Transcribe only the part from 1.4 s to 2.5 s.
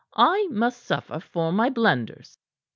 my blunders."